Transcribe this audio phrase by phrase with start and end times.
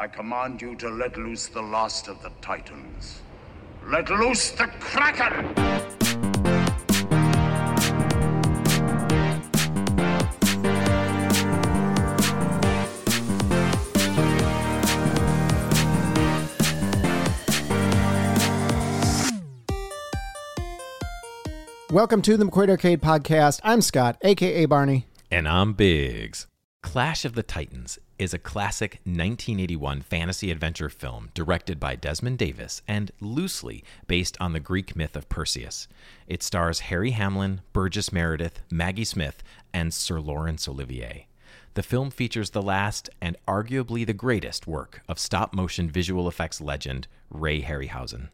[0.00, 3.20] I command you to let loose the last of the Titans.
[3.84, 5.54] Let loose the Kraken!
[21.90, 23.60] Welcome to the McQuaid Arcade Podcast.
[23.62, 25.08] I'm Scott, aka Barney.
[25.30, 26.46] And I'm Biggs.
[26.82, 32.82] Clash of the Titans is a classic 1981 fantasy adventure film directed by Desmond Davis
[32.86, 35.88] and loosely based on the Greek myth of Perseus.
[36.26, 39.42] It stars Harry Hamlin, Burgess Meredith, Maggie Smith,
[39.72, 41.28] and Sir Laurence Olivier.
[41.72, 46.60] The film features the last and arguably the greatest work of stop motion visual effects
[46.60, 48.28] legend Ray Harryhausen.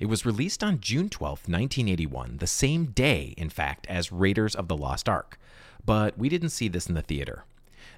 [0.00, 4.66] It was released on June 12, 1981, the same day, in fact, as Raiders of
[4.66, 5.38] the Lost Ark.
[5.86, 7.44] But we didn't see this in the theater.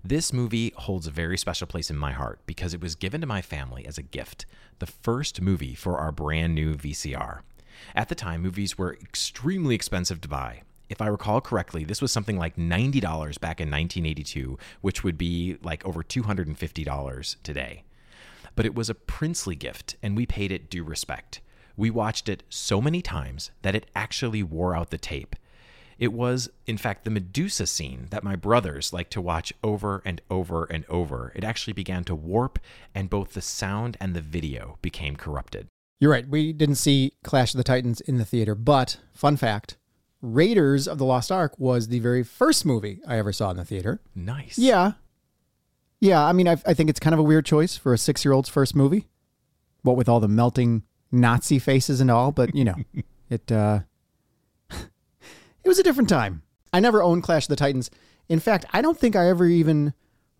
[0.02, 3.26] This movie holds a very special place in my heart because it was given to
[3.26, 4.46] my family as a gift,
[4.78, 7.40] the first movie for our brand new VCR.
[7.94, 10.62] At the time, movies were extremely expensive to buy.
[10.88, 13.02] If I recall correctly, this was something like $90
[13.40, 17.84] back in 1982, which would be like over $250 today.
[18.56, 21.42] But it was a princely gift, and we paid it due respect.
[21.76, 25.36] We watched it so many times that it actually wore out the tape.
[26.00, 30.22] It was, in fact, the Medusa scene that my brothers liked to watch over and
[30.30, 31.30] over and over.
[31.36, 32.58] It actually began to warp,
[32.94, 35.68] and both the sound and the video became corrupted.
[36.00, 36.26] You're right.
[36.26, 39.76] We didn't see Clash of the Titans in the theater, but fun fact
[40.22, 43.64] Raiders of the Lost Ark was the very first movie I ever saw in the
[43.66, 44.00] theater.
[44.14, 44.58] Nice.
[44.58, 44.92] Yeah.
[46.00, 46.24] Yeah.
[46.24, 48.32] I mean, I, I think it's kind of a weird choice for a six year
[48.32, 49.08] old's first movie.
[49.82, 52.76] What with all the melting Nazi faces and all, but you know,
[53.30, 53.80] it uh
[55.64, 56.42] it was a different time.
[56.72, 57.90] I never owned Clash of the Titans.
[58.28, 59.92] In fact, I don't think I ever even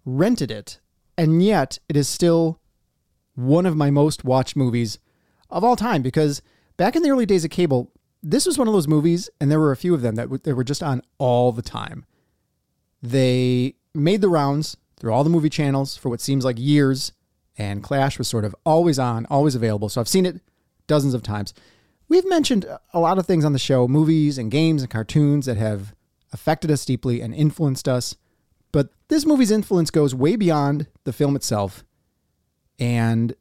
[0.05, 0.79] rented it.
[1.19, 2.61] And yet, it is still
[3.35, 4.99] one of my most watched movies
[5.51, 6.41] of all time because
[6.77, 9.61] back in the early days of cable, this was one of those movies, and there
[9.61, 12.05] were a few of them that w- were just on all the time.
[13.03, 17.13] They made the rounds through all the movie channels for what seems like years,
[17.57, 19.89] and Clash was sort of always on, always available.
[19.89, 20.41] So I've seen it
[20.87, 21.55] dozens of times.
[22.11, 25.57] We've mentioned a lot of things on the show movies and games and cartoons that
[25.57, 25.95] have
[26.33, 28.17] affected us deeply and influenced us.
[28.73, 31.85] But this movie's influence goes way beyond the film itself.
[32.81, 33.37] And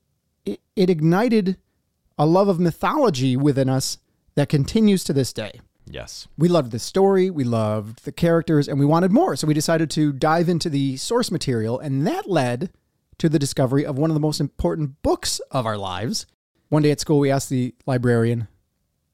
[0.45, 1.57] it, it ignited
[2.15, 3.97] a love of mythology within us
[4.35, 5.61] that continues to this day.
[5.87, 6.27] Yes.
[6.37, 9.35] We loved the story, we loved the characters, and we wanted more.
[9.35, 12.71] So we decided to dive into the source material, and that led
[13.17, 16.27] to the discovery of one of the most important books of our lives.
[16.67, 18.47] One day at school, we asked the librarian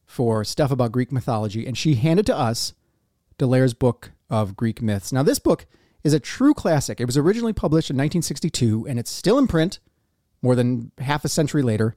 [0.05, 2.73] for stuff about Greek mythology, and she handed to us
[3.37, 5.11] D'Aulaire's book of Greek myths.
[5.11, 5.65] Now, this book
[6.03, 7.01] is a true classic.
[7.01, 9.79] It was originally published in 1962, and it's still in print
[10.41, 11.95] more than half a century later.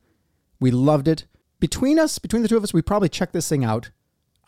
[0.59, 1.27] We loved it.
[1.61, 3.91] Between us, between the two of us, we probably checked this thing out,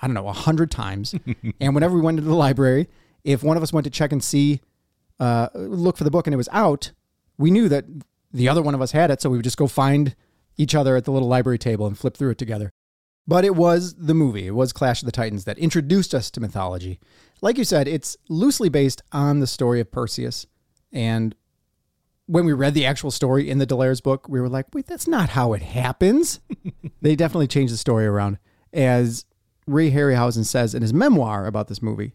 [0.00, 1.14] I don't know, a hundred times.
[1.60, 2.88] and whenever we went into the library,
[3.24, 4.60] if one of us went to check and see,
[5.18, 6.92] uh, look for the book and it was out,
[7.36, 7.84] we knew that
[8.32, 9.20] the other one of us had it.
[9.20, 10.14] So we would just go find
[10.56, 12.70] each other at the little library table and flip through it together.
[13.26, 16.40] But it was the movie, it was Clash of the Titans that introduced us to
[16.40, 16.98] mythology.
[17.40, 20.46] Like you said, it's loosely based on the story of Perseus.
[20.92, 21.34] And
[22.26, 25.08] when we read the actual story in the D'Aulaire's book, we were like, wait, that's
[25.08, 26.40] not how it happens.
[27.02, 28.38] they definitely changed the story around.
[28.72, 29.24] As
[29.66, 32.14] Ray Harryhausen says in his memoir about this movie,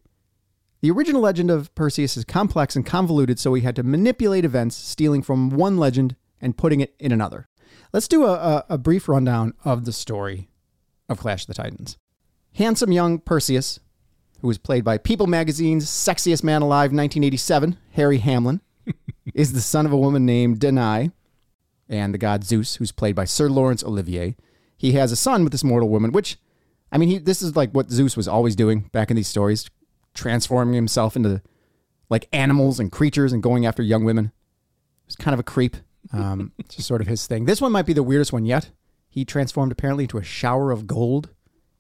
[0.82, 4.76] the original legend of Perseus is complex and convoluted, so he had to manipulate events,
[4.76, 7.48] stealing from one legend and putting it in another.
[7.92, 10.50] Let's do a, a brief rundown of the story
[11.10, 11.98] of Clash of the Titans.
[12.56, 13.80] Handsome young Perseus,
[14.42, 18.62] who was played by People Magazine's Sexiest Man Alive 1987, Harry Hamlin,
[19.34, 21.12] is the son of a woman named Danae
[21.90, 24.36] and the god Zeus, who's played by Sir Laurence Olivier.
[24.78, 26.38] He has a son with this mortal woman, which,
[26.92, 29.70] I mean, he, this is like what Zeus was always doing back in these stories,
[30.14, 31.42] transforming himself into
[32.10, 34.32] like animals and creatures and going after young women.
[35.08, 35.78] It's kind of a creep.
[36.14, 37.46] Um, it's just sort of his thing.
[37.46, 38.72] This one might be the weirdest one yet.
[39.16, 41.30] He transformed apparently into a shower of gold,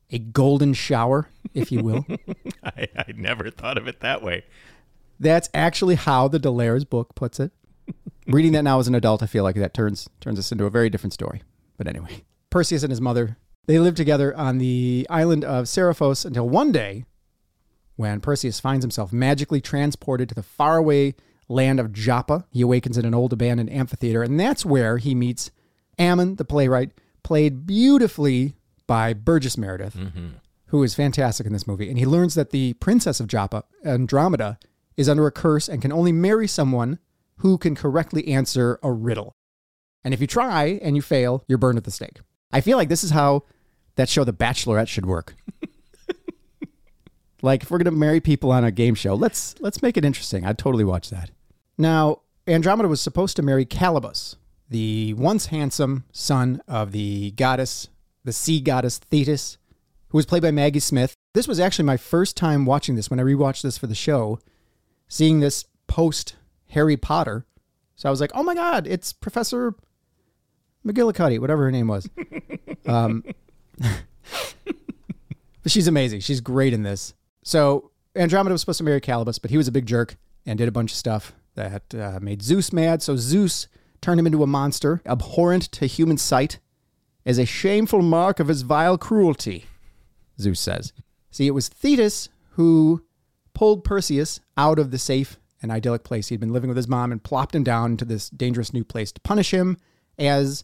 [0.09, 2.05] a golden shower, if you will.
[2.63, 4.45] I, I never thought of it that way.
[5.19, 7.51] That's actually how the D'Aulaire's book puts it.
[8.27, 10.69] Reading that now as an adult, I feel like that turns turns us into a
[10.69, 11.41] very different story.
[11.77, 13.35] But anyway, Perseus and his mother
[13.65, 17.03] they live together on the island of Seriphos until one day,
[17.97, 21.15] when Perseus finds himself magically transported to the faraway
[21.49, 22.45] land of Joppa.
[22.49, 25.51] He awakens in an old abandoned amphitheater, and that's where he meets
[25.99, 26.91] Ammon, the playwright,
[27.25, 28.53] played beautifully
[28.85, 30.27] by Burgess Meredith, mm-hmm.
[30.67, 31.89] who is fantastic in this movie.
[31.89, 34.59] And he learns that the princess of Joppa, Andromeda,
[34.95, 36.99] is under a curse and can only marry someone
[37.37, 39.33] who can correctly answer a riddle.
[40.03, 42.19] And if you try and you fail, you're burned at the stake.
[42.53, 43.43] I feel like this is how
[43.95, 45.35] that show The Bachelorette should work.
[47.41, 50.05] like if we're going to marry people on a game show, let's let's make it
[50.05, 50.45] interesting.
[50.45, 51.31] I'd totally watch that.
[51.75, 54.35] Now, Andromeda was supposed to marry Calibos,
[54.69, 57.89] the once handsome son of the goddess,
[58.23, 59.57] the sea goddess Thetis,
[60.09, 61.13] who was played by Maggie Smith.
[61.33, 64.39] This was actually my first time watching this when I rewatched this for the show,
[65.07, 66.35] seeing this post
[66.69, 67.45] Harry Potter.
[67.95, 69.75] So I was like, oh my God, it's Professor
[70.85, 72.09] McGillicuddy, whatever her name was.
[72.85, 73.23] um,
[73.77, 76.21] but she's amazing.
[76.21, 77.13] She's great in this.
[77.43, 80.67] So Andromeda was supposed to marry Calibos, but he was a big jerk and did
[80.67, 83.01] a bunch of stuff that uh, made Zeus mad.
[83.01, 83.67] So Zeus
[84.01, 86.59] turned him into a monster, abhorrent to human sight,
[87.25, 89.65] as a shameful mark of his vile cruelty,
[90.39, 90.93] Zeus says.
[91.31, 93.03] See, it was Thetis who
[93.53, 97.11] pulled Perseus out of the safe and idyllic place he'd been living with his mom
[97.11, 99.77] and plopped him down into this dangerous new place to punish him
[100.19, 100.63] as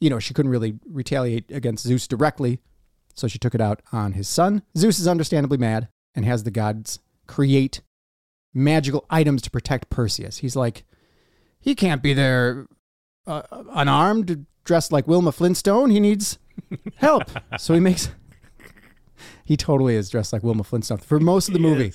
[0.00, 2.58] you know, she couldn't really retaliate against Zeus directly,
[3.14, 4.62] so she took it out on his son.
[4.76, 7.82] Zeus is understandably mad and has the gods create
[8.52, 10.38] magical items to protect Perseus.
[10.38, 10.84] He's like,
[11.60, 12.66] he can't be there
[13.26, 15.90] uh, unarmed, dressed like Wilma Flintstone.
[15.90, 16.38] He needs
[16.96, 17.24] help.
[17.58, 18.10] so he makes.
[19.44, 21.92] He totally is dressed like Wilma Flintstone for most of the movie.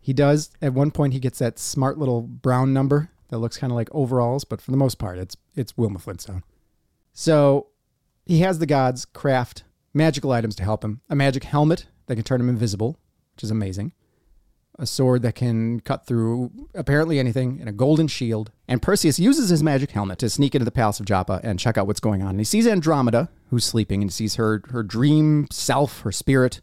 [0.00, 0.50] He does.
[0.60, 3.88] At one point, he gets that smart little brown number that looks kind of like
[3.92, 6.42] overalls, but for the most part, it's it's Wilma Flintstone.
[7.12, 7.68] So
[8.26, 9.64] he has the gods craft
[9.94, 12.98] magical items to help him a magic helmet that can turn him invisible,
[13.34, 13.92] which is amazing,
[14.78, 18.50] a sword that can cut through apparently anything, and a golden shield.
[18.66, 21.78] And Perseus uses his magic helmet to sneak into the palace of Joppa and check
[21.78, 22.30] out what's going on.
[22.30, 26.60] And he sees Andromeda, who's sleeping, and sees her, her dream self, her spirit,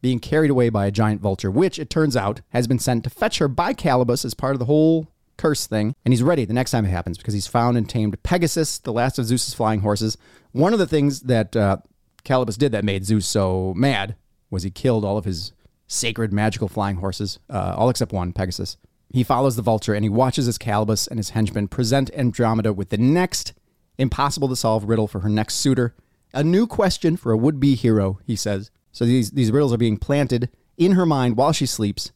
[0.00, 3.10] being carried away by a giant vulture, which it turns out has been sent to
[3.10, 6.52] fetch her by Calibos as part of the whole curse thing, and he's ready the
[6.52, 9.80] next time it happens because he's found and tamed Pegasus, the last of Zeus's flying
[9.80, 10.18] horses.
[10.52, 11.78] One of the things that uh,
[12.24, 14.16] Calibos did that made Zeus so mad
[14.50, 15.52] was he killed all of his
[15.88, 18.76] sacred magical flying horses, uh, all except one, Pegasus.
[19.10, 22.90] He follows the vulture and he watches as Calibos and his henchmen present Andromeda with
[22.90, 23.54] the next
[23.96, 25.96] impossible to solve riddle for her next suitor.
[26.32, 28.70] A new question for a would be hero, he says.
[28.92, 32.12] So these, these riddles are being planted in her mind while she sleeps.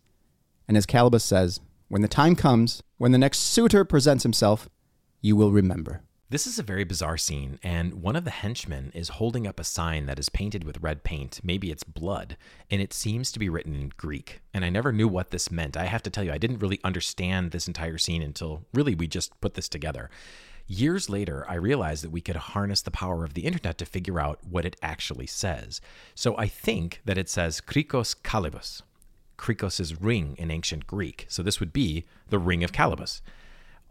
[0.68, 4.68] And as Calibos says, when the time comes, when the next suitor presents himself,
[5.22, 6.02] you will remember.
[6.32, 9.64] This is a very bizarre scene, and one of the henchmen is holding up a
[9.64, 11.42] sign that is painted with red paint.
[11.44, 12.38] Maybe it's blood,
[12.70, 14.40] and it seems to be written in Greek.
[14.54, 15.76] And I never knew what this meant.
[15.76, 19.06] I have to tell you, I didn't really understand this entire scene until really we
[19.06, 20.08] just put this together.
[20.66, 24.18] Years later, I realized that we could harness the power of the internet to figure
[24.18, 25.82] out what it actually says.
[26.14, 28.80] So I think that it says Krikos Kalibos,
[29.36, 31.26] Krikos' is ring in ancient Greek.
[31.28, 33.20] So this would be the ring of Calibos.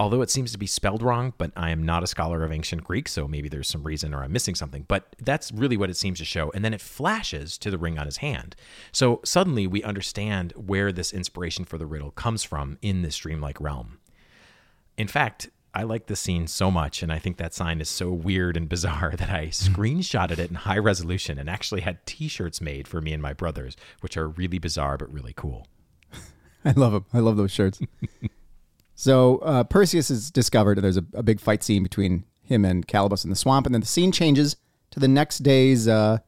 [0.01, 2.83] Although it seems to be spelled wrong, but I am not a scholar of ancient
[2.83, 4.83] Greek, so maybe there's some reason or I'm missing something.
[4.87, 6.51] But that's really what it seems to show.
[6.55, 8.55] And then it flashes to the ring on his hand.
[8.91, 13.61] So suddenly we understand where this inspiration for the riddle comes from in this dreamlike
[13.61, 13.99] realm.
[14.97, 18.11] In fact, I like this scene so much, and I think that sign is so
[18.11, 19.49] weird and bizarre that I hmm.
[19.51, 23.77] screenshotted it in high resolution and actually had T-shirts made for me and my brothers,
[23.99, 25.67] which are really bizarre but really cool.
[26.65, 27.05] I love them.
[27.13, 27.79] I love those shirts.
[29.01, 32.87] so uh, Perseus is discovered, and there's a, a, big fight scene between him and
[32.87, 34.55] Calibos in the swamp, and then the scene changes
[34.91, 35.87] to the next day's.
[35.87, 36.19] Uh,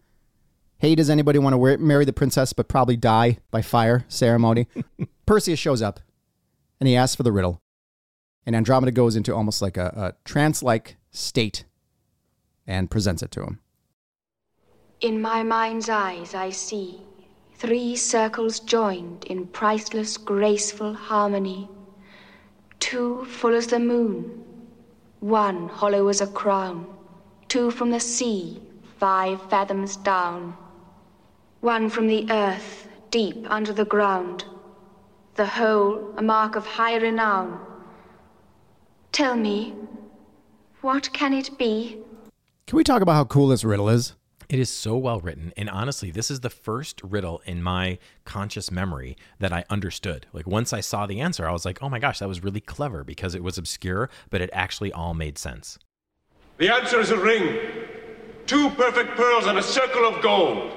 [0.78, 4.68] hey, does anybody want to wear, marry the princess but probably die by fire ceremony?
[5.26, 6.00] Perseus shows up,
[6.80, 7.62] and he asks for the riddle
[8.46, 11.66] and Andromeda goes into almost like a, a trance like state
[12.68, 13.60] and presents it to him.
[15.02, 17.02] In my mind's eyes, I see
[17.56, 21.70] three circles joined in priceless, graceful harmony.
[22.84, 24.44] Two full as the moon,
[25.22, 26.86] one hollow as a crown,
[27.48, 28.62] two from the sea,
[29.00, 30.58] five fathoms down,
[31.62, 34.44] one from the earth, deep under the ground,
[35.36, 37.58] the whole a mark of high renown.
[39.14, 39.74] Tell me,
[40.82, 42.00] what can it be?
[42.68, 44.14] Can we talk about how cool this riddle is?
[44.54, 45.52] It is so well written.
[45.58, 50.28] And honestly, this is the first riddle in my conscious memory that I understood.
[50.32, 52.60] Like once I saw the answer, I was like, oh my gosh, that was really
[52.60, 55.80] clever because it was obscure, but it actually all made sense.
[56.60, 57.62] The answer is a ring.
[58.46, 60.72] Two perfect pearls and a circle of gold.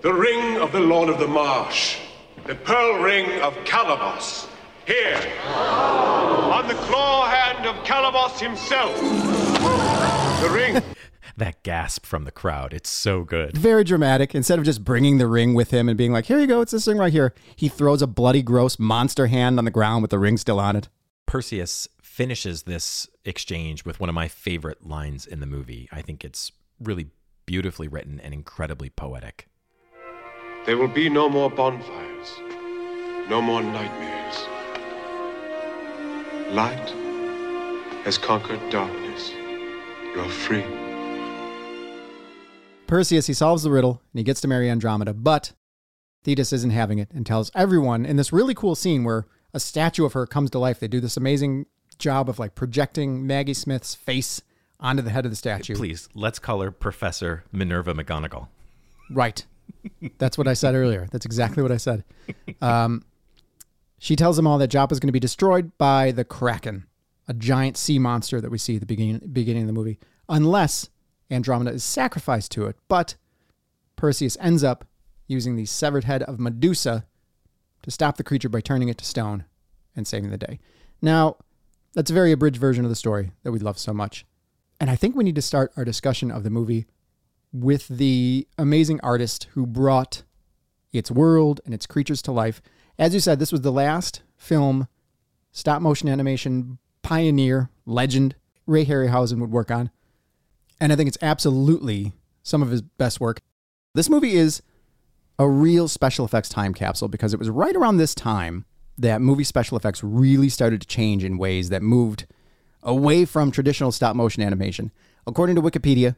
[0.00, 1.98] The ring of the Lord of the Marsh.
[2.44, 4.48] The pearl ring of Calibos.
[4.84, 9.00] Here, on the claw hand of Calibos himself.
[10.42, 10.82] The ring.
[11.36, 12.72] That gasp from the crowd.
[12.72, 13.56] It's so good.
[13.56, 14.34] Very dramatic.
[14.34, 16.72] Instead of just bringing the ring with him and being like, here you go, it's
[16.72, 20.10] this thing right here, he throws a bloody, gross monster hand on the ground with
[20.10, 20.88] the ring still on it.
[21.26, 25.88] Perseus finishes this exchange with one of my favorite lines in the movie.
[25.90, 27.06] I think it's really
[27.46, 29.48] beautifully written and incredibly poetic.
[30.66, 32.28] There will be no more bonfires,
[33.28, 34.46] no more nightmares.
[36.52, 36.90] Light
[38.04, 39.32] has conquered darkness.
[40.14, 40.91] You're free.
[42.92, 45.52] Perseus, he solves the riddle and he gets to marry Andromeda, but
[46.24, 50.04] Thetis isn't having it and tells everyone in this really cool scene where a statue
[50.04, 50.78] of her comes to life.
[50.78, 51.64] They do this amazing
[51.96, 54.42] job of like projecting Maggie Smith's face
[54.78, 55.74] onto the head of the statue.
[55.74, 58.48] Please, let's call her Professor Minerva McGonagall.
[59.10, 59.42] Right.
[60.18, 61.08] That's what I said earlier.
[61.10, 62.04] That's exactly what I said.
[62.60, 63.06] Um,
[63.98, 66.84] she tells them all that Joppa is going to be destroyed by the Kraken,
[67.26, 70.90] a giant sea monster that we see at the beginning, beginning of the movie, unless
[71.32, 72.76] Andromeda is sacrificed to it.
[72.88, 73.16] But
[73.96, 74.86] Perseus ends up
[75.26, 77.06] using the severed head of Medusa
[77.82, 79.44] to stop the creature by turning it to stone
[79.96, 80.60] and saving the day.
[81.00, 81.36] Now,
[81.94, 84.24] that's a very abridged version of the story that we love so much.
[84.80, 86.86] And I think we need to start our discussion of the movie
[87.52, 90.22] with the amazing artist who brought
[90.92, 92.62] its world and its creatures to life.
[92.98, 94.88] As you said, this was the last film
[95.50, 98.34] stop motion animation pioneer, legend
[98.66, 99.90] Ray Harryhausen would work on.
[100.82, 102.12] And I think it's absolutely
[102.42, 103.40] some of his best work.
[103.94, 104.62] This movie is
[105.38, 108.64] a real special effects time capsule because it was right around this time
[108.98, 112.26] that movie special effects really started to change in ways that moved
[112.82, 114.90] away from traditional stop motion animation.
[115.24, 116.16] According to Wikipedia,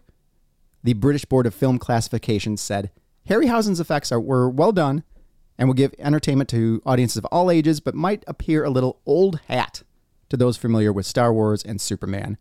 [0.83, 2.91] the British Board of Film Classification said
[3.29, 5.05] Harryhausen's effects are, were well done
[5.59, 9.41] and will give entertainment to audiences of all ages, but might appear a little old
[9.49, 9.83] hat
[10.31, 12.39] to those familiar with Star Wars and Superman.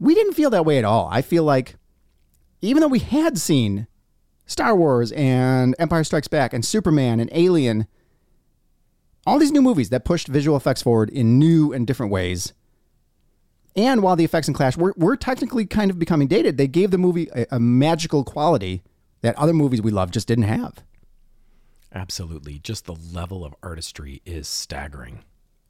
[0.00, 1.08] We didn't feel that way at all.
[1.12, 1.76] I feel like
[2.62, 3.86] even though we had seen
[4.46, 7.86] Star Wars and Empire Strikes Back and Superman and Alien,
[9.26, 12.52] all these new movies that pushed visual effects forward in new and different ways.
[13.76, 16.90] And while the effects in Clash were, were technically kind of becoming dated, they gave
[16.90, 18.82] the movie a, a magical quality
[19.20, 20.82] that other movies we love just didn't have.
[21.94, 22.58] Absolutely.
[22.58, 25.24] Just the level of artistry is staggering.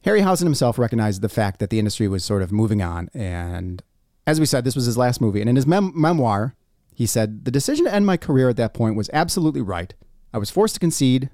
[0.04, 3.10] Harryhausen himself recognized the fact that the industry was sort of moving on.
[3.12, 3.82] And
[4.30, 5.40] as we said, this was his last movie.
[5.40, 6.54] And in his mem- memoir,
[6.94, 9.92] he said, The decision to end my career at that point was absolutely right.
[10.32, 11.30] I was forced to concede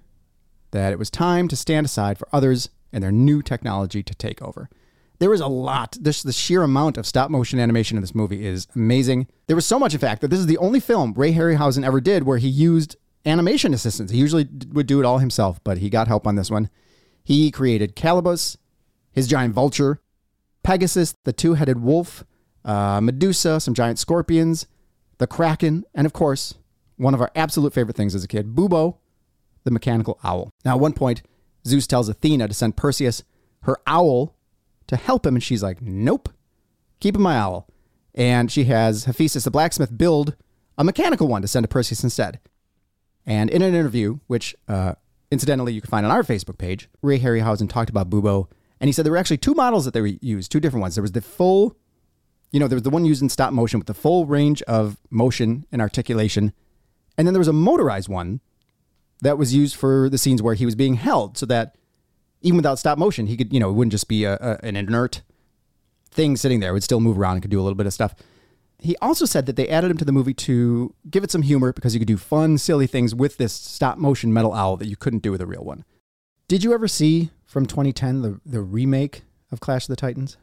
[0.71, 4.41] that it was time to stand aside for others and their new technology to take
[4.41, 4.71] over.
[5.19, 5.99] There was a lot.
[6.01, 9.27] This the sheer amount of stop motion animation in this movie is amazing.
[9.47, 12.01] There was so much, in fact, that this is the only film Ray Harryhausen ever
[12.01, 14.13] did where he used animation assistants.
[14.13, 16.71] He usually would do it all himself, but he got help on this one.
[17.23, 18.57] He created Calibos,
[19.13, 20.01] his giant vulture,
[20.63, 22.25] Pegasus, the two-headed wolf,
[22.67, 24.67] uh, Medusa, some giant scorpions,
[25.19, 26.55] the Kraken, and of course,
[26.97, 28.99] one of our absolute favorite things as a kid, Bubo,
[29.65, 30.51] the mechanical owl.
[30.65, 31.23] Now, at one point,
[31.67, 33.23] Zeus tells Athena to send Perseus
[33.63, 34.37] her owl
[34.87, 36.29] to help him, and she's like, nope,
[37.01, 37.69] keeping my owl.
[38.15, 40.37] And she has Hephaestus the blacksmith build
[40.79, 42.41] a mechanical one to send to Perseus instead.
[43.25, 44.95] And in an interview, which uh,
[45.31, 48.49] incidentally you can find on our Facebook page, Ray Harryhausen talked about Bubo,
[48.81, 50.95] and he said there were actually two models that they used, two different ones.
[50.95, 51.77] There was the full,
[52.51, 54.99] you know, there was the one used in stop motion with the full range of
[55.11, 56.53] motion and articulation,
[57.19, 58.41] and then there was a motorized one
[59.23, 61.77] that was used for the scenes where he was being held, so that
[62.43, 64.77] even without stop motion, he could, you know, it wouldn't just be a, a, an
[64.77, 65.23] inert
[66.11, 66.71] thing sitting there.
[66.71, 68.15] It would still move around and could do a little bit of stuff.
[68.79, 71.73] He also said that they added him to the movie to give it some humor
[71.73, 74.97] because you could do fun, silly things with this stop motion metal owl that you
[74.97, 75.85] couldn't do with a real one.
[76.47, 80.37] Did you ever see from 2010 the, the remake of Clash of the Titans?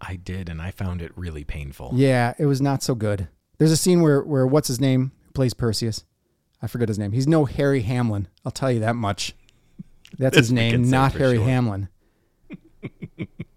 [0.00, 1.92] I did, and I found it really painful.
[1.94, 3.28] Yeah, it was not so good.
[3.58, 6.04] There's a scene where, where what's his name plays Perseus.
[6.62, 7.12] I forget his name.
[7.12, 8.28] He's no Harry Hamlin.
[8.44, 9.34] I'll tell you that much.
[10.18, 11.44] That's his This we can name, not Harry sure.
[11.44, 11.88] Hamlin.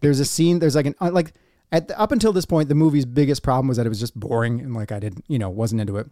[0.02, 0.60] there's a scene.
[0.60, 1.34] There's like an uh, like
[1.72, 4.20] at the, up until this point, the movie's biggest problem was that it was just
[4.20, 6.08] boring and like I didn't, you know, wasn't into it.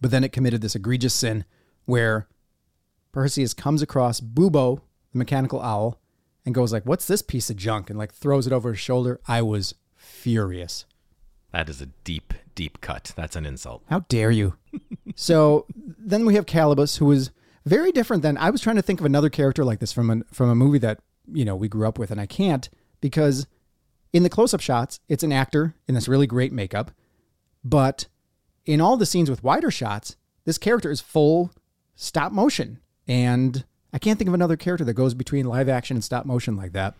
[0.00, 1.44] But then it committed this egregious sin
[1.86, 2.28] where
[3.12, 4.80] Perseus comes across Bubo,
[5.12, 6.00] the mechanical owl,
[6.44, 9.20] and goes like, "What's this piece of junk?" and like throws it over his shoulder.
[9.26, 10.84] I was furious.
[11.52, 13.12] That is a deep, deep cut.
[13.14, 13.84] That's an insult.
[13.88, 14.56] How dare you?
[15.14, 17.30] so then we have Calibos, who is
[17.64, 20.16] very different than I was trying to think of another character like this from a,
[20.32, 21.00] from a movie that
[21.32, 22.68] you know we grew up with, and I can't
[23.00, 23.46] because
[24.12, 26.90] in the close up shots, it's an actor in this really great makeup,
[27.62, 28.06] but
[28.66, 31.52] in all the scenes with wider shots, this character is full
[31.94, 36.04] stop motion, and I can't think of another character that goes between live action and
[36.04, 36.94] stop motion like that.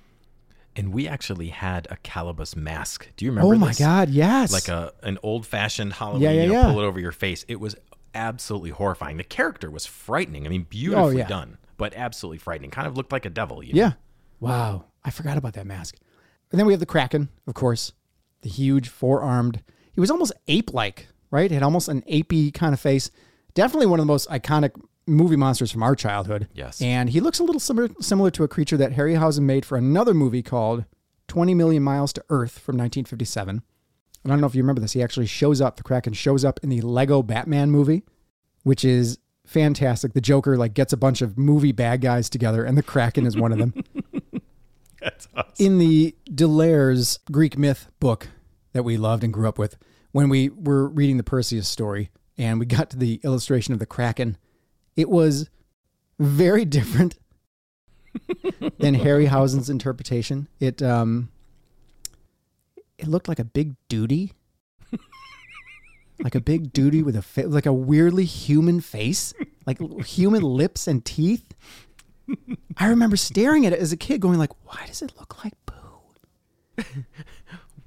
[0.76, 3.08] And we actually had a Calibos mask.
[3.16, 3.78] Do you oh remember Oh my this?
[3.78, 4.52] god, yes!
[4.52, 6.72] Like a an old fashioned Halloween, Yeah, yeah, you know, yeah.
[6.72, 7.44] pull it over your face.
[7.48, 7.76] It was
[8.14, 9.16] absolutely horrifying.
[9.18, 10.46] The character was frightening.
[10.46, 11.26] I mean, oh, beautifully Oh, yeah.
[11.26, 12.70] done, but absolutely frightening.
[12.70, 13.62] Kind of looked like a devil.
[13.62, 13.78] You know?
[13.80, 13.92] Yeah.
[14.40, 14.84] Wow.
[15.04, 15.96] I forgot about that mask.
[16.50, 17.92] And then we have the Kraken, of course,
[18.42, 19.62] the huge four armed.
[19.92, 21.50] He was almost ape like, right?
[21.50, 23.10] He had almost an apey kind of face.
[23.54, 24.72] Definitely one of the most iconic
[25.06, 26.48] movie monsters from our childhood.
[26.54, 26.80] Yes.
[26.80, 30.14] And he looks a little similar, similar to a creature that Harryhausen made for another
[30.14, 30.84] movie called
[31.28, 33.62] 20 Million Miles to Earth from 1957.
[34.24, 34.92] And I don't know if you remember this.
[34.92, 38.04] He actually shows up, the Kraken shows up in the Lego Batman movie,
[38.62, 40.14] which is fantastic.
[40.14, 43.36] The Joker like gets a bunch of movie bad guys together and the Kraken is
[43.36, 43.74] one of them.
[45.00, 45.52] That's awesome.
[45.58, 48.28] in the D'Aulaire's Greek myth book
[48.72, 49.76] that we loved and grew up with,
[50.12, 53.86] when we were reading the Perseus story and we got to the illustration of the
[53.86, 54.38] Kraken,
[54.96, 55.48] it was
[56.18, 57.16] very different
[58.78, 60.48] than Harryhausen's interpretation.
[60.60, 61.30] It um
[62.98, 64.32] it looked like a big duty.
[66.22, 69.34] like a big duty with a fa- like a weirdly human face,
[69.66, 71.54] like human lips and teeth.
[72.76, 75.54] I remember staring at it as a kid, going like, "Why does it look like
[75.66, 76.84] poo?"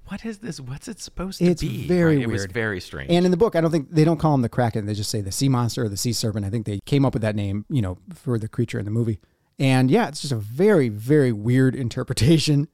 [0.07, 0.59] What is this?
[0.59, 1.51] What's it supposed to be?
[1.51, 2.51] It's very It was weird.
[2.53, 3.11] very strange.
[3.11, 5.09] And in the book, I don't think they don't call him the Kraken; they just
[5.09, 6.45] say the sea monster or the sea serpent.
[6.45, 8.91] I think they came up with that name, you know, for the creature in the
[8.91, 9.19] movie.
[9.59, 12.67] And yeah, it's just a very, very weird interpretation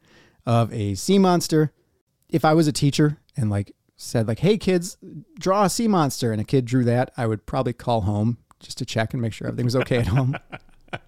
[0.45, 1.71] of a sea monster.
[2.29, 4.97] If I was a teacher and like said like, "Hey kids,
[5.39, 8.77] draw a sea monster," and a kid drew that, I would probably call home just
[8.79, 10.37] to check and make sure everything was okay at home.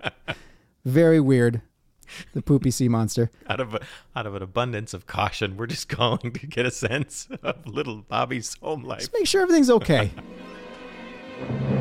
[0.86, 1.62] very weird,
[2.33, 3.31] the poopy sea monster.
[3.47, 3.81] out of a,
[4.15, 7.97] out of an abundance of caution, we're just calling to get a sense of little
[8.07, 9.00] Bobby's home life.
[9.00, 10.12] Just make sure everything's okay.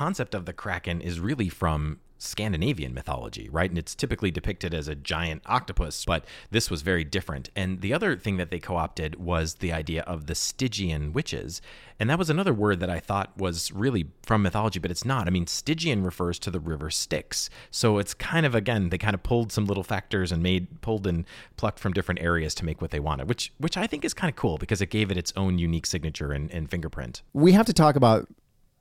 [0.00, 3.68] concept of the kraken is really from Scandinavian mythology, right?
[3.68, 7.50] And it's typically depicted as a giant octopus, but this was very different.
[7.54, 11.60] And the other thing that they co opted was the idea of the Stygian witches.
[11.98, 15.26] And that was another word that I thought was really from mythology, but it's not.
[15.26, 17.50] I mean, Stygian refers to the river Styx.
[17.70, 21.06] So it's kind of, again, they kind of pulled some little factors and made, pulled
[21.06, 21.26] and
[21.58, 24.30] plucked from different areas to make what they wanted, which, which I think is kind
[24.30, 27.20] of cool because it gave it its own unique signature and, and fingerprint.
[27.34, 28.26] we have to talk about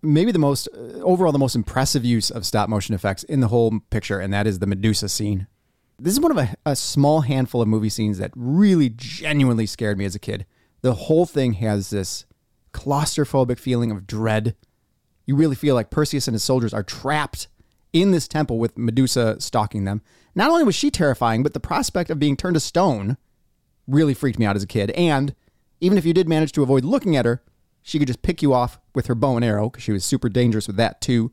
[0.02, 0.68] maybe the most
[1.02, 4.48] overall the most impressive use of stop motion effects in the whole picture and that
[4.48, 5.48] is the medusa scene.
[5.98, 9.98] This is one of a, a small handful of movie scenes that really genuinely scared
[9.98, 10.46] me as a kid.
[10.82, 12.26] The whole thing has this
[12.72, 14.56] claustrophobic feeling of dread.
[15.26, 17.48] You really feel like perseus and his soldiers are trapped
[17.92, 20.02] in this temple with medusa stalking them.
[20.36, 23.18] Not only was she terrifying but the prospect of being turned to stone
[23.88, 24.92] really freaked me out as a kid.
[24.92, 25.36] And
[25.82, 27.42] even if you did manage to avoid looking at her,
[27.82, 30.30] she could just pick you off with her bow and arrow because she was super
[30.30, 31.32] dangerous with that too.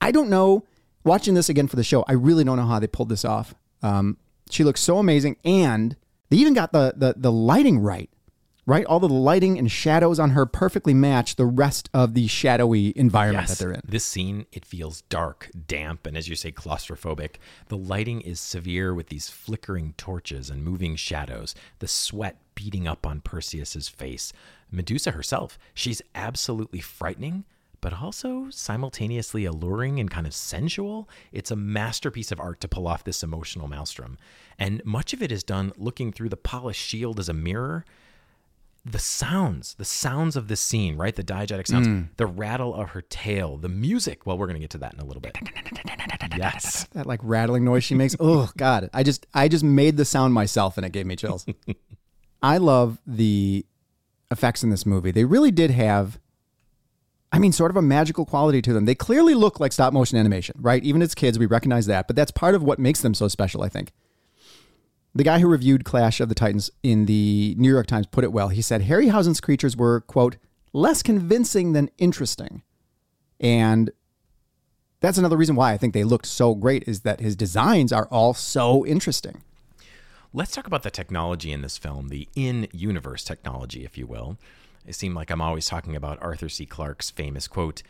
[0.00, 0.64] I don't know.
[1.04, 3.54] Watching this again for the show, I really don't know how they pulled this off.
[3.82, 4.18] Um,
[4.50, 5.96] she looks so amazing, and
[6.30, 8.10] they even got the the the lighting right.
[8.66, 12.92] Right, all the lighting and shadows on her perfectly match the rest of the shadowy
[12.96, 13.80] environment that they're in.
[13.82, 17.36] This scene, it feels dark, damp, and as you say, claustrophobic.
[17.68, 23.06] The lighting is severe with these flickering torches and moving shadows, the sweat beating up
[23.06, 24.34] on Perseus's face.
[24.70, 27.44] Medusa herself, she's absolutely frightening,
[27.80, 31.08] but also simultaneously alluring and kind of sensual.
[31.32, 34.18] It's a masterpiece of art to pull off this emotional maelstrom.
[34.58, 37.84] And much of it is done looking through the polished shield as a mirror
[38.84, 41.14] the sounds, the sounds of this scene, right?
[41.14, 42.08] The diegetic sounds, mm.
[42.16, 44.26] the rattle of her tail, the music.
[44.26, 45.36] Well, we're going to get to that in a little bit.
[46.36, 46.86] Yes.
[46.92, 48.16] that like rattling noise she makes.
[48.18, 51.46] Oh god, I just I just made the sound myself and it gave me chills.
[52.42, 53.66] I love the
[54.30, 55.10] effects in this movie.
[55.10, 56.18] They really did have
[57.30, 58.84] I mean sort of a magical quality to them.
[58.84, 60.82] They clearly look like stop motion animation, right?
[60.82, 63.62] Even as kids we recognize that, but that's part of what makes them so special,
[63.62, 63.92] I think.
[65.14, 68.32] The guy who reviewed Clash of the Titans in the New York Times put it
[68.32, 68.48] well.
[68.48, 70.36] He said Harryhausen's creatures were, quote,
[70.72, 72.62] less convincing than interesting.
[73.40, 73.90] And
[75.00, 78.06] that's another reason why I think they looked so great is that his designs are
[78.10, 79.42] all so interesting.
[80.34, 84.36] Let's talk about the technology in this film, the in universe technology, if you will.
[84.86, 86.66] It seemed like I'm always talking about Arthur C.
[86.66, 87.82] Clarke's famous quote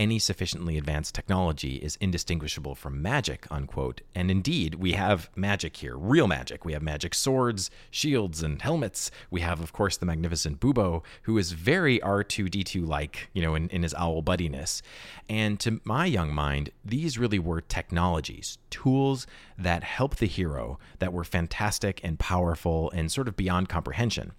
[0.00, 4.00] any sufficiently advanced technology is indistinguishable from magic, unquote.
[4.14, 6.64] And indeed, we have magic here, real magic.
[6.64, 9.10] We have magic swords, shields, and helmets.
[9.30, 13.68] We have, of course, the magnificent Bubo, who is very R2D2 like, you know, in,
[13.68, 14.80] in his owl buddiness.
[15.28, 19.26] And to my young mind, these really were technologies, tools
[19.62, 24.32] that help the hero that were fantastic and powerful and sort of beyond comprehension.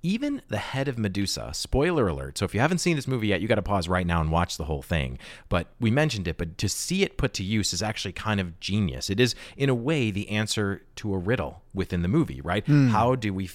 [0.00, 2.38] Even the head of Medusa, spoiler alert.
[2.38, 4.30] So if you haven't seen this movie yet, you got to pause right now and
[4.30, 5.18] watch the whole thing.
[5.48, 8.60] But we mentioned it, but to see it put to use is actually kind of
[8.60, 9.10] genius.
[9.10, 12.64] It is, in a way, the answer to a riddle within the movie, right?
[12.64, 12.88] Hmm.
[12.88, 13.48] How do we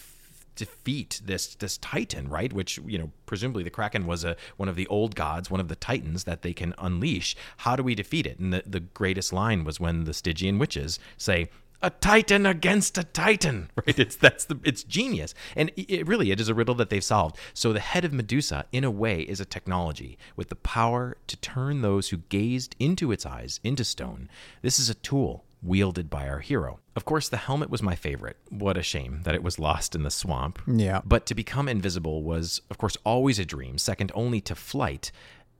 [0.55, 2.51] defeat this this titan right?
[2.53, 5.67] Which you know presumably the kraken was a one of the old gods one of
[5.67, 7.35] the titans that they can unleash.
[7.57, 8.39] How do we defeat it?
[8.39, 11.49] And the, the greatest line was when the stygian witches say
[11.83, 13.69] a titan against a titan.
[13.85, 13.99] Right?
[13.99, 15.35] It's that's the it's genius.
[15.55, 17.37] And it, really it is a riddle that they've solved.
[17.53, 21.37] So the head of medusa in a way is a technology with the power to
[21.37, 24.29] turn those who gazed into its eyes into stone.
[24.61, 26.79] This is a tool wielded by our hero.
[26.95, 28.37] Of course, the helmet was my favorite.
[28.49, 30.59] What a shame that it was lost in the swamp.
[30.67, 31.01] Yeah.
[31.05, 35.11] But to become invisible was, of course, always a dream, second only to flight.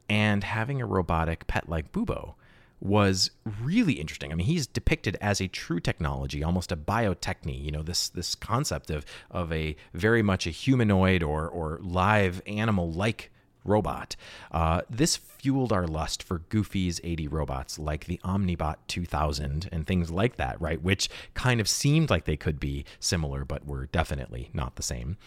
[0.10, 2.36] And having a robotic pet like Bubo
[2.84, 4.32] was really interesting.
[4.34, 7.63] I mean, he's depicted as a true technology, almost a biotechny.
[7.63, 12.42] You know, this this concept of of a very much a humanoid or or live
[12.46, 13.32] animal like
[13.63, 14.18] robot.
[14.52, 20.10] Uh, this fueled our lust for Goofy's 80 robots like the Omnibot 2000 and things
[20.10, 20.82] like that, right?
[20.82, 25.17] Which kind of seemed like they could be similar, but were definitely not the same.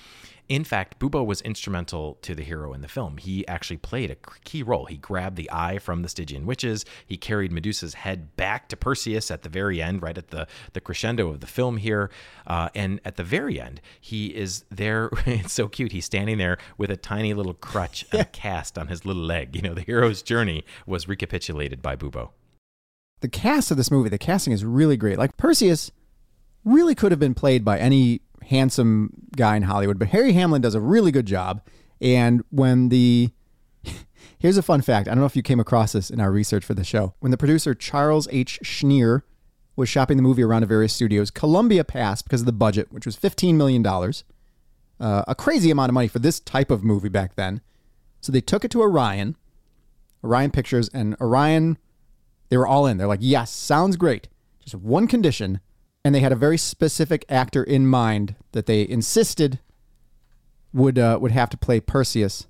[0.48, 3.16] In fact, Bubo was instrumental to the hero in the film.
[3.16, 4.86] He actually played a key role.
[4.86, 6.84] He grabbed the eye from the Stygian witches.
[7.04, 10.80] He carried Medusa's head back to Perseus at the very end, right at the, the
[10.80, 12.10] crescendo of the film here.
[12.46, 15.10] Uh, and at the very end, he is there.
[15.26, 15.90] it's so cute.
[15.90, 19.56] He's standing there with a tiny little crutch and a cast on his little leg.
[19.56, 22.30] You know, the hero's journey was recapitulated by Bubo.
[23.20, 25.18] The cast of this movie, the casting is really great.
[25.18, 25.90] Like Perseus
[26.66, 30.74] really could have been played by any handsome guy in Hollywood, but Harry Hamlin does
[30.74, 31.62] a really good job.
[32.00, 33.30] And when the
[34.38, 36.64] here's a fun fact I don't know if you came across this in our research
[36.64, 37.14] for the show.
[37.20, 38.58] When the producer Charles H.
[38.62, 39.22] Schneer
[39.76, 43.06] was shopping the movie around to various studios, Columbia passed because of the budget, which
[43.06, 47.34] was $15 million, uh, a crazy amount of money for this type of movie back
[47.34, 47.60] then.
[48.22, 49.36] So they took it to Orion,
[50.24, 51.76] Orion Pictures, and Orion,
[52.48, 52.96] they were all in.
[52.96, 54.28] They're like, yes, sounds great.
[54.60, 55.60] Just one condition.
[56.06, 59.58] And they had a very specific actor in mind that they insisted
[60.72, 62.46] would uh, would have to play Perseus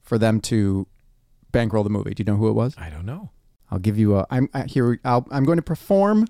[0.00, 0.86] for them to
[1.52, 2.14] bankroll the movie.
[2.14, 2.74] Do you know who it was?
[2.78, 3.32] I don't know.
[3.70, 4.26] I'll give you a.
[4.30, 4.98] I'm I, here.
[5.04, 6.26] I'll, I'm going to perform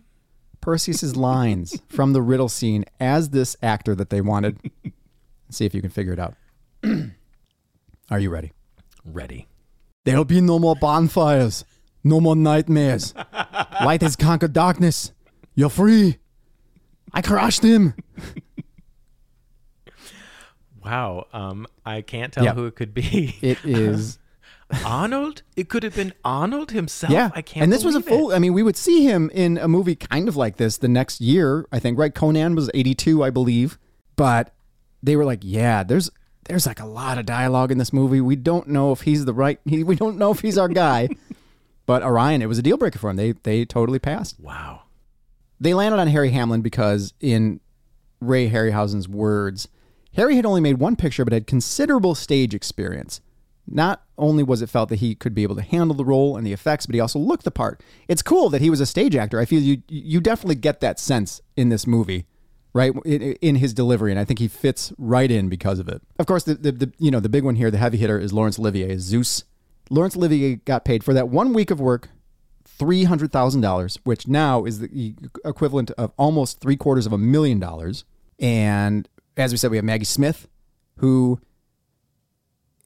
[0.61, 4.59] Perseus's lines from the riddle scene as this actor that they wanted.
[5.51, 6.35] See if you can figure it out.
[8.11, 8.51] Are you ready?
[9.05, 9.47] Ready.
[10.05, 11.65] There'll be no more bonfires,
[12.03, 13.15] no more nightmares.
[13.85, 15.13] Light has conquered darkness.
[15.55, 16.19] You're free.
[17.17, 17.95] I crushed him.
[20.85, 21.27] Wow.
[21.33, 22.53] Um, I can't tell Yeah.
[22.55, 23.37] who it could be.
[23.43, 24.19] It is.
[24.85, 25.43] Arnold?
[25.57, 27.13] It could have been Arnold himself.
[27.13, 27.65] Yeah, I can't.
[27.65, 28.33] And this was a full.
[28.33, 31.21] I mean, we would see him in a movie kind of like this the next
[31.21, 31.67] year.
[31.71, 32.13] I think right.
[32.15, 33.79] Conan was eighty two, I believe.
[34.17, 34.53] But
[35.03, 36.11] they were like, yeah, there's
[36.47, 38.21] there's like a lot of dialogue in this movie.
[38.21, 39.61] We don't know if he's the right.
[39.67, 41.11] He, we don't know if he's our guy.
[41.87, 43.17] but Orion, it was a deal breaker for him.
[43.17, 44.39] They they totally passed.
[44.41, 44.83] Wow.
[45.61, 47.61] They landed on Harry Hamlin because, in
[48.21, 49.69] Ray Harryhausen's words,
[50.15, 53.21] Harry had only made one picture but had considerable stage experience.
[53.67, 56.47] Not only was it felt that he could be able to handle the role and
[56.47, 57.83] the effects, but he also looked the part.
[58.07, 59.41] It's cool that he was a stage actor.
[59.41, 62.27] I feel you you definitely get that sense in this movie,
[62.73, 62.93] right?
[63.05, 66.01] In, in his delivery, and I think he fits right in because of it.
[66.19, 68.33] Of course, the, the, the you know the big one here, the heavy hitter, is
[68.33, 69.45] Laurence Olivier Zeus.
[69.91, 72.09] Laurence Olivier got paid for that one week of work
[72.67, 77.19] three hundred thousand dollars, which now is the equivalent of almost three quarters of a
[77.19, 78.05] million dollars.
[78.39, 80.49] And as we said, we have Maggie Smith,
[80.99, 81.41] who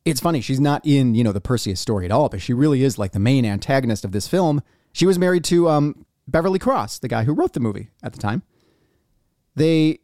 [0.05, 2.83] it's funny, she's not in, you know, the Perseus story at all, but she really
[2.83, 4.63] is like the main antagonist of this film.
[4.93, 8.19] She was married to um, Beverly Cross, the guy who wrote the movie at the
[8.19, 8.43] time.
[9.55, 9.99] They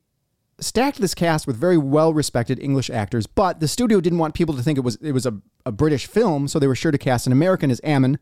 [0.60, 4.54] stacked this cast with very well respected English actors, but the studio didn't want people
[4.54, 6.98] to think it was it was a, a British film, so they were sure to
[6.98, 8.18] cast an American as Ammon.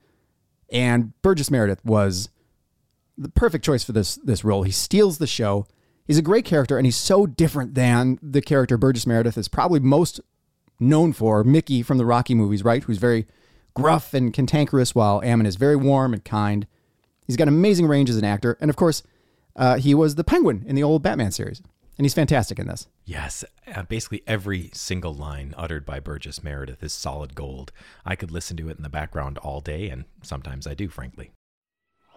[0.74, 2.28] And Burgess Meredith was
[3.16, 4.64] the perfect choice for this this role.
[4.64, 5.66] He steals the show.
[6.04, 9.80] He's a great character, and he's so different than the character Burgess Meredith is probably
[9.80, 10.20] most
[10.80, 12.82] known for, Mickey from the Rocky movies, right?
[12.82, 13.26] Who's very
[13.74, 16.66] gruff and cantankerous, while Ammon is very warm and kind.
[17.26, 19.02] He's got amazing range as an actor, and of course,
[19.56, 21.62] uh, he was the Penguin in the old Batman series,
[21.96, 22.88] and he's fantastic in this.
[23.06, 27.70] Yes, uh, basically every single line uttered by Burgess Meredith is solid gold.
[28.04, 31.30] I could listen to it in the background all day, and sometimes I do, frankly.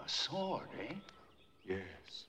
[0.03, 0.93] A sword, eh?
[1.67, 2.25] Yes.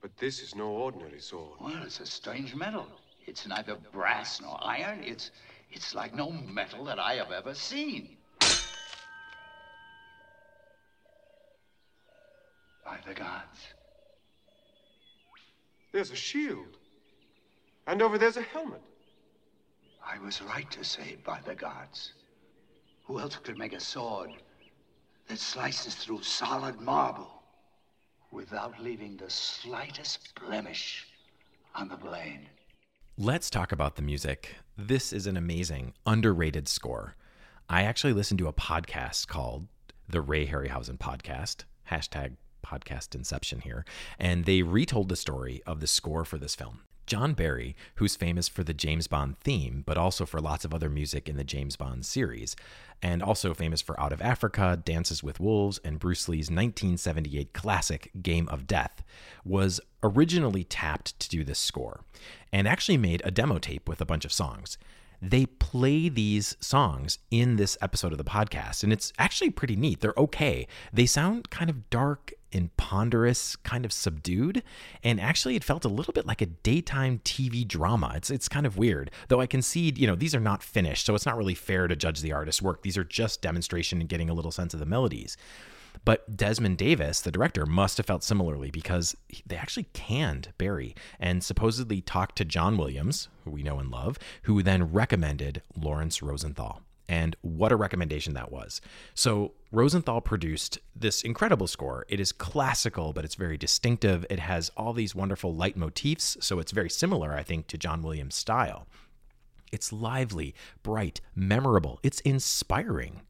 [0.00, 1.58] But this is no ordinary sword.
[1.60, 2.86] Well, it's a strange metal.
[3.26, 5.02] It's neither brass nor iron.
[5.02, 5.32] It's
[5.72, 8.16] it's like no metal that I have ever seen.
[12.84, 13.58] By the gods,
[15.92, 16.78] There's a shield.
[17.88, 18.82] And over there's a helmet.
[20.06, 22.12] I was right to say by the gods.
[23.06, 24.30] Who else could make a sword
[25.26, 27.42] that slices through solid marble
[28.30, 31.06] without leaving the slightest blemish
[31.74, 32.50] on the blade?
[33.16, 34.56] Let's talk about the music.
[34.76, 37.16] This is an amazing, underrated score.
[37.70, 39.66] I actually listened to a podcast called
[40.06, 43.86] the Ray Harryhausen Podcast, hashtag podcast inception here,
[44.18, 46.80] and they retold the story of the score for this film.
[47.08, 50.90] John Barry, who's famous for the James Bond theme, but also for lots of other
[50.90, 52.54] music in the James Bond series,
[53.02, 58.10] and also famous for Out of Africa, Dances with Wolves, and Bruce Lee's 1978 classic
[58.20, 59.02] Game of Death,
[59.42, 62.02] was originally tapped to do this score
[62.52, 64.76] and actually made a demo tape with a bunch of songs
[65.20, 70.00] they play these songs in this episode of the podcast, and it's actually pretty neat.
[70.00, 70.66] They're okay.
[70.92, 74.62] They sound kind of dark and ponderous, kind of subdued,
[75.02, 78.12] and actually it felt a little bit like a daytime TV drama.
[78.16, 79.10] It's it's kind of weird.
[79.28, 81.96] Though I concede, you know, these are not finished, so it's not really fair to
[81.96, 82.82] judge the artist's work.
[82.82, 85.36] These are just demonstration and getting a little sense of the melodies.
[86.04, 91.42] But Desmond Davis, the director, must have felt similarly because they actually canned Barry and
[91.42, 96.82] supposedly talked to John Williams, who we know and love, who then recommended Laurence Rosenthal.
[97.08, 98.82] And what a recommendation that was.
[99.14, 102.04] So, Rosenthal produced this incredible score.
[102.08, 104.26] It is classical, but it's very distinctive.
[104.28, 106.42] It has all these wonderful leitmotifs.
[106.42, 108.86] So, it's very similar, I think, to John Williams' style.
[109.72, 113.22] It's lively, bright, memorable, it's inspiring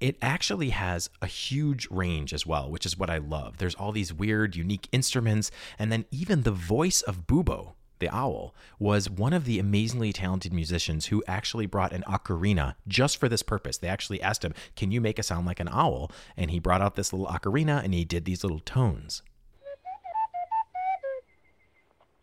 [0.00, 3.58] it actually has a huge range as well, which is what I love.
[3.58, 8.54] There's all these weird, unique instruments, and then even the voice of Bubo, the owl,
[8.78, 13.42] was one of the amazingly talented musicians who actually brought an ocarina just for this
[13.42, 13.78] purpose.
[13.78, 16.10] They actually asked him, Can you make a sound like an owl?
[16.36, 19.22] And he brought out this little ocarina and he did these little tones.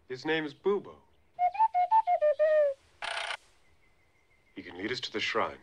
[0.10, 0.92] His name is Bubo.
[4.56, 5.58] He can lead us to the shrine.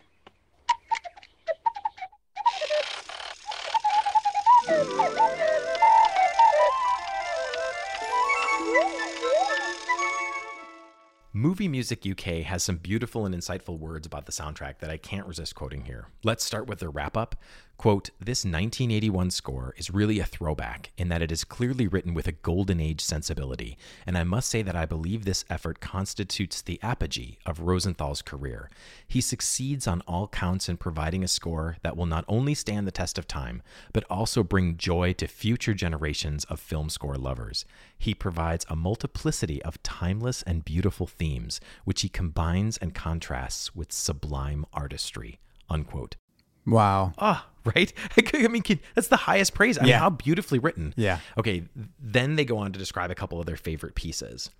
[11.32, 15.26] Movie Music UK has some beautiful and insightful words about the soundtrack that I can't
[15.26, 16.08] resist quoting here.
[16.24, 17.36] Let's start with their wrap up.
[17.78, 22.26] Quote, this 1981 score is really a throwback in that it is clearly written with
[22.26, 26.80] a golden age sensibility, and I must say that I believe this effort constitutes the
[26.82, 28.68] apogee of Rosenthal's career.
[29.06, 32.90] He succeeds on all counts in providing a score that will not only stand the
[32.90, 33.62] test of time,
[33.92, 37.64] but also bring joy to future generations of film score lovers.
[37.96, 43.92] He provides a multiplicity of timeless and beautiful themes, which he combines and contrasts with
[43.92, 45.38] sublime artistry.
[45.70, 46.16] Unquote.
[46.68, 47.12] Wow.
[47.18, 47.92] Ah, right?
[48.34, 48.62] I mean,
[48.94, 49.78] that's the highest praise.
[49.78, 50.94] I mean, how beautifully written.
[50.96, 51.18] Yeah.
[51.36, 51.64] Okay,
[52.00, 54.50] then they go on to describe a couple of their favorite pieces.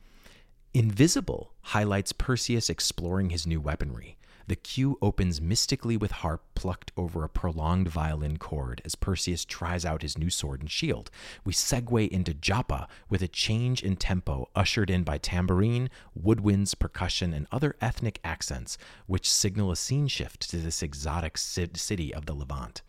[0.75, 4.18] Invisible highlights Perseus exploring his new weaponry.
[4.49, 9.85] The cue opens mystically with harp plucked over a prolonged violin chord as Perseus tries
[9.85, 11.11] out his new sword and shield.
[11.45, 17.35] We segue into Joppa with a change in tempo ushered in by tambourine, woodwinds, percussion,
[17.35, 22.35] and other ethnic accents, which signal a scene shift to this exotic city of the
[22.35, 22.81] Levant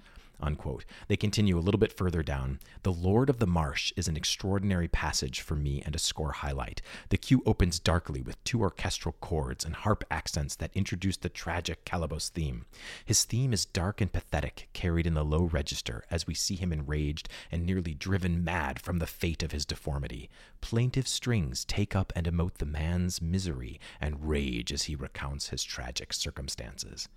[0.42, 0.86] unquote.
[1.08, 2.60] They continue a little bit further down.
[2.84, 6.82] The Lord of the Marsh is an extraordinary passage for me and a score highlight.
[7.10, 11.86] The cue opens darkly with two orchestral chords and harp accents that introduce the tragic
[11.86, 12.66] Calibos theme.
[13.06, 16.72] His theme is dark and pathetic, carried in the low register as we see him
[16.72, 20.30] enraged and nearly driven mad from the fate of his deformity.
[20.62, 25.64] Plaintive strings take up and emote the man's misery and rage as he recounts his
[25.64, 27.08] tragic circumstances.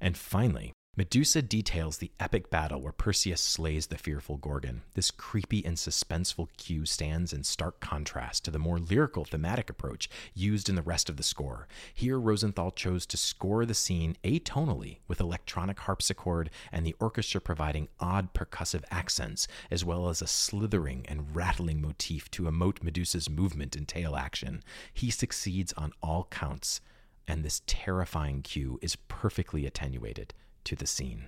[0.00, 4.82] And finally, Medusa details the epic battle where Perseus slays the fearful Gorgon.
[4.92, 10.10] This creepy and suspenseful cue stands in stark contrast to the more lyrical thematic approach
[10.34, 11.66] used in the rest of the score.
[11.94, 17.88] Here, Rosenthal chose to score the scene atonally with electronic harpsichord and the orchestra providing
[17.98, 23.74] odd percussive accents, as well as a slithering and rattling motif to emote Medusa's movement
[23.74, 24.62] and tail action.
[24.92, 26.82] He succeeds on all counts,
[27.26, 31.26] and this terrifying cue is perfectly attenuated to the scene.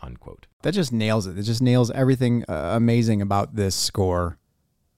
[0.00, 0.46] Unquote.
[0.62, 1.38] That just nails it.
[1.38, 4.38] It just nails everything uh, amazing about this score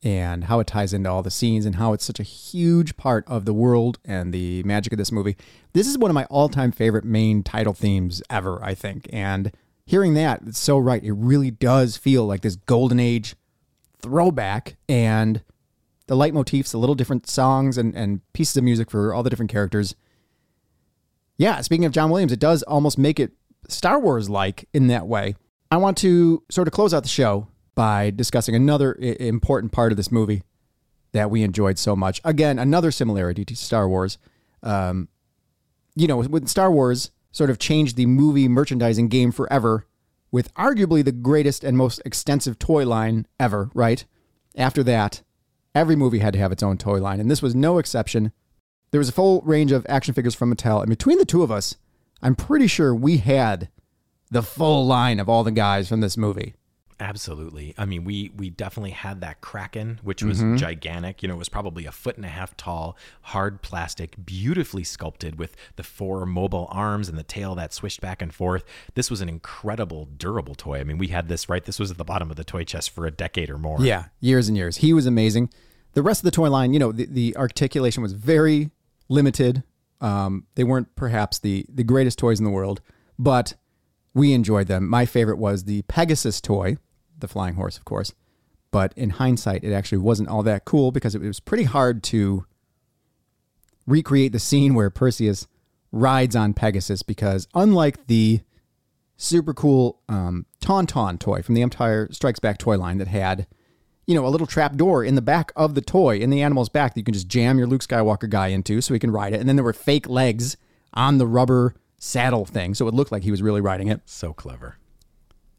[0.03, 3.25] and how it ties into all the scenes and how it's such a huge part
[3.27, 5.37] of the world and the magic of this movie.
[5.73, 9.09] This is one of my all-time favorite main title themes ever, I think.
[9.13, 9.53] And
[9.85, 11.03] hearing that, it's so right.
[11.03, 13.37] It really does feel like this golden age
[14.01, 15.43] throwback and
[16.07, 19.51] the leitmotifs, the little different songs and, and pieces of music for all the different
[19.51, 19.95] characters.
[21.37, 23.33] Yeah, speaking of John Williams, it does almost make it
[23.69, 25.35] Star Wars like in that way.
[25.71, 29.97] I want to sort of close out the show by discussing another important part of
[29.97, 30.43] this movie
[31.13, 32.21] that we enjoyed so much.
[32.25, 34.19] Again, another similarity to Star Wars.
[34.63, 35.09] Um,
[35.95, 39.87] you know, with Star Wars sort of changed the movie merchandising game forever
[40.33, 44.05] with arguably the greatest and most extensive toy line ever, right?
[44.57, 45.23] After that,
[45.75, 48.33] every movie had to have its own toy line, and this was no exception.
[48.91, 51.51] There was a full range of action figures from Mattel, and between the two of
[51.51, 51.77] us,
[52.23, 53.69] I'm pretty sure we had
[54.31, 56.55] the full line of all the guys from this movie.
[57.03, 57.75] Absolutely.
[57.79, 60.57] I mean, we we definitely had that Kraken, which was Mm-hmm.
[60.57, 61.23] gigantic.
[61.23, 65.39] You know, it was probably a foot and a half tall, hard plastic, beautifully sculpted
[65.39, 68.65] with the four mobile arms and the tail that swished back and forth.
[68.95, 70.79] This was an incredible, durable toy.
[70.79, 71.65] I mean, we had this right.
[71.65, 73.79] This was at the bottom of the toy chest for a decade or more.
[73.81, 74.77] Yeah, years and years.
[74.77, 75.49] He was amazing.
[75.95, 78.73] The rest of the toy line, you know, the, the articulation was very
[79.09, 79.63] limited.
[80.01, 82.81] Um, they weren't perhaps the the greatest toys in the world,
[83.19, 83.55] but
[84.15, 84.89] we enjoyed them.
[84.89, 86.77] My favorite was the Pegasus toy,
[87.19, 88.13] the flying horse, of course.
[88.71, 92.47] But in hindsight, it actually wasn't all that cool because it was pretty hard to
[93.87, 95.49] recreate the scene where Perseus
[95.93, 98.41] rides on Pegasus because unlike the
[99.17, 103.47] super cool um, Tauntaun toy from the Empire Strikes Back toy line that had,
[104.11, 106.69] you know, a little trap door in the back of the toy, in the animal's
[106.69, 109.33] back that you can just jam your Luke Skywalker guy into so he can ride
[109.33, 109.39] it.
[109.39, 110.57] And then there were fake legs
[110.93, 114.01] on the rubber saddle thing, so it looked like he was really riding it.
[114.07, 114.79] So clever.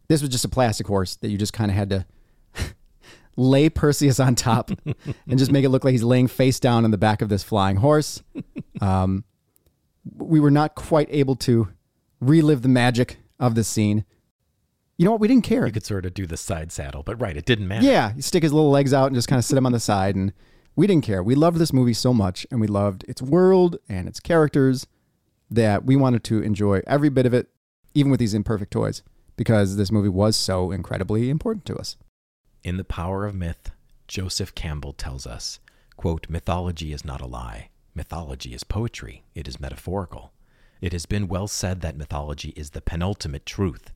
[0.09, 2.05] This was just a plastic horse that you just kind of had to
[3.37, 6.91] lay Perseus on top and just make it look like he's laying face down on
[6.91, 8.21] the back of this flying horse.
[8.81, 9.25] Um,
[10.17, 11.67] we were not quite able to
[12.19, 14.05] relive the magic of the scene.
[15.01, 15.21] You know what?
[15.21, 15.65] We didn't care.
[15.65, 17.83] You could sort of do the side saddle, but right, it didn't matter.
[17.83, 19.79] Yeah, you stick his little legs out and just kind of sit him on the
[19.79, 20.15] side.
[20.15, 20.31] And
[20.75, 21.23] we didn't care.
[21.23, 24.85] We loved this movie so much, and we loved its world and its characters
[25.49, 27.47] that we wanted to enjoy every bit of it,
[27.95, 29.01] even with these imperfect toys,
[29.37, 31.97] because this movie was so incredibly important to us.
[32.63, 33.71] In The Power of Myth,
[34.07, 35.59] Joseph Campbell tells us,
[35.97, 37.69] quote, mythology is not a lie.
[37.95, 39.23] Mythology is poetry.
[39.33, 40.31] It is metaphorical.
[40.79, 43.91] It has been well said that mythology is the penultimate truth.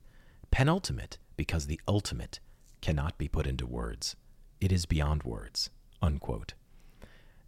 [0.56, 2.40] Penultimate because the ultimate
[2.80, 4.16] cannot be put into words.
[4.58, 5.68] It is beyond words.
[6.00, 6.54] Unquote.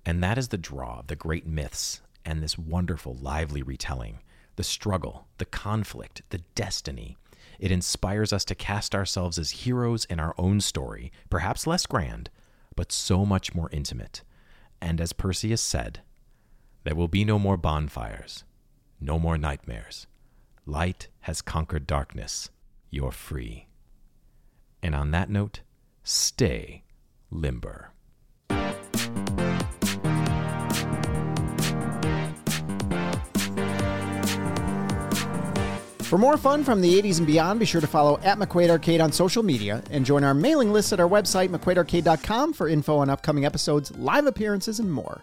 [0.05, 4.19] And that is the draw of the great myths and this wonderful, lively retelling
[4.57, 7.17] the struggle, the conflict, the destiny.
[7.59, 12.29] It inspires us to cast ourselves as heroes in our own story, perhaps less grand,
[12.77, 14.23] but so much more intimate.
[14.83, 16.03] And as Perseus said,
[16.85, 18.45] there will be no more bonfires,
[19.01, 20.07] no more nightmares.
[20.67, 22.51] Light has conquered darkness.
[22.91, 23.67] You're free.
[24.83, 25.61] And on that note,
[26.03, 26.85] stay
[27.31, 27.93] limber.
[36.09, 39.03] For more fun from the 80s and beyond, be sure to follow at McQuaid Arcade
[39.03, 43.11] on social media and join our mailing list at our website, McQuaidArcade.com, for info on
[43.11, 45.21] upcoming episodes, live appearances, and more.